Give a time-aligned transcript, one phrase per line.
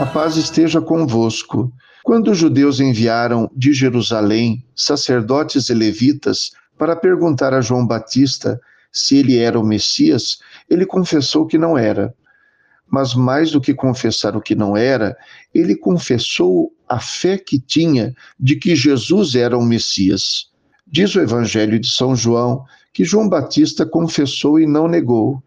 [0.00, 1.70] A paz esteja convosco.
[2.02, 8.58] Quando os judeus enviaram de Jerusalém sacerdotes e levitas para perguntar a João Batista
[8.90, 10.38] se ele era o Messias,
[10.70, 12.14] ele confessou que não era.
[12.90, 15.14] Mas mais do que confessar o que não era,
[15.54, 20.46] ele confessou a fé que tinha de que Jesus era o Messias.
[20.86, 25.42] Diz o Evangelho de São João que João Batista confessou e não negou.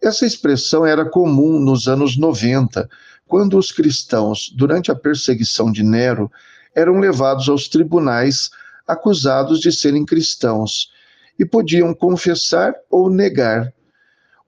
[0.00, 2.88] Essa expressão era comum nos anos 90,
[3.32, 6.30] quando os cristãos, durante a perseguição de Nero,
[6.74, 8.50] eram levados aos tribunais
[8.86, 10.90] acusados de serem cristãos
[11.38, 13.72] e podiam confessar ou negar.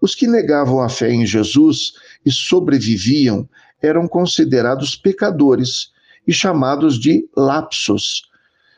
[0.03, 1.95] Os que negavam a fé em Jesus
[2.27, 3.49] e sobreviviam
[3.81, 5.91] eram considerados pecadores
[6.29, 8.25] e chamados de lapsos.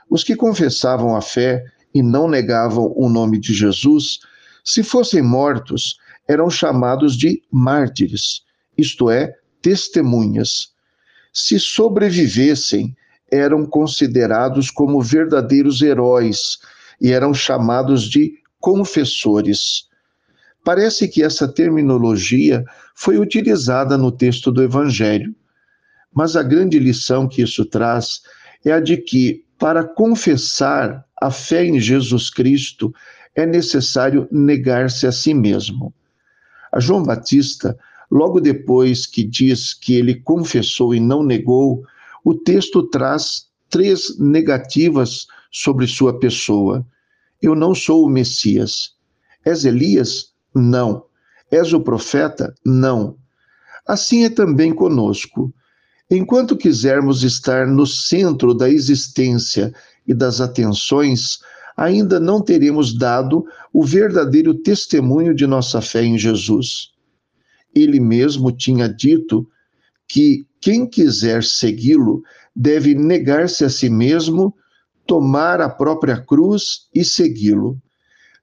[0.08, 4.20] Os que confessavam a fé e não negavam o nome de Jesus,
[4.64, 8.42] se fossem mortos, eram chamados de mártires,
[8.78, 9.34] isto é,
[9.66, 10.68] testemunhas.
[11.32, 12.96] Se sobrevivessem,
[13.28, 16.58] eram considerados como verdadeiros heróis
[17.00, 19.88] e eram chamados de confessores.
[20.64, 25.34] Parece que essa terminologia foi utilizada no texto do Evangelho,
[26.14, 28.20] mas a grande lição que isso traz
[28.64, 32.94] é a de que, para confessar a fé em Jesus Cristo,
[33.34, 35.92] é necessário negar-se a si mesmo.
[36.72, 37.76] A João Batista,
[38.10, 41.84] logo depois que diz que ele confessou e não negou,
[42.24, 46.86] o texto traz três negativas sobre sua pessoa.
[47.40, 48.94] Eu não sou o Messias.
[49.44, 50.32] És Elias?
[50.54, 51.04] Não.
[51.50, 52.54] És o profeta?
[52.64, 53.16] Não.
[53.86, 55.54] Assim é também conosco.
[56.10, 59.72] Enquanto quisermos estar no centro da existência
[60.06, 61.38] e das atenções,
[61.76, 66.92] ainda não teremos dado o verdadeiro testemunho de nossa fé em Jesus.
[67.76, 69.46] Ele mesmo tinha dito
[70.08, 72.22] que quem quiser segui-lo
[72.54, 74.54] deve negar-se a si mesmo,
[75.06, 77.80] tomar a própria cruz e segui-lo.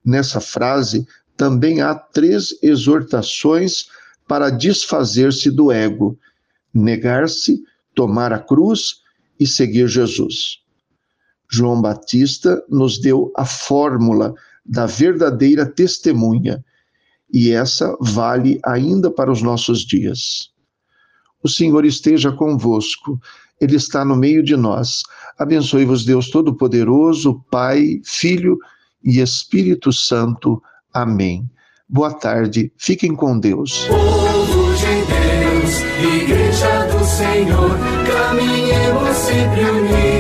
[0.05, 3.88] Nessa frase também há três exortações
[4.27, 6.17] para desfazer-se do ego:
[6.73, 7.63] negar-se,
[7.95, 9.01] tomar a cruz
[9.39, 10.59] e seguir Jesus.
[11.49, 14.33] João Batista nos deu a fórmula
[14.66, 16.63] da verdadeira testemunha,
[17.33, 20.51] e essa vale ainda para os nossos dias.
[21.44, 23.19] O Senhor esteja convosco,
[23.59, 25.01] Ele está no meio de nós.
[25.38, 28.57] Abençoe-vos, Deus Todo-Poderoso, Pai, Filho
[29.03, 30.61] e Espírito Santo.
[30.93, 31.49] Amém.
[31.89, 33.88] Boa tarde, fiquem com Deus.
[33.88, 37.72] Povo de Deus, Igreja do Senhor,
[38.05, 40.12] caminhemos sempre unidos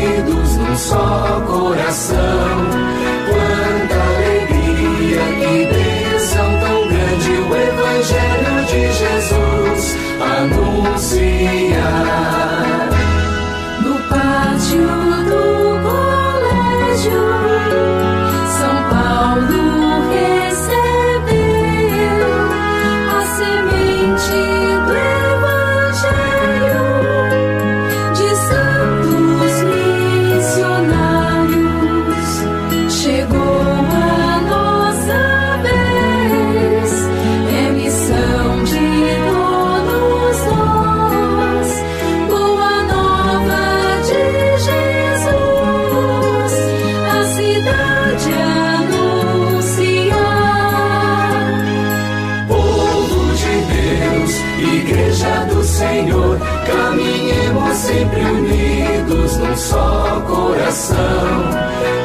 [55.49, 60.97] Do Senhor, caminhemos sempre unidos num só coração.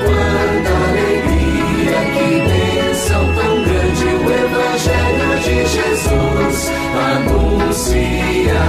[0.04, 6.56] Quanta alegria, que bênção tão grande o Evangelho de Jesus
[7.14, 8.64] anuncia.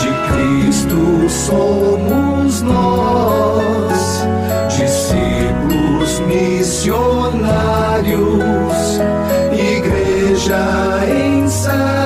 [0.00, 4.26] De Cristo somos nós,
[4.68, 7.40] discípulos missionários,
[9.52, 10.62] igreja
[11.08, 12.01] em saída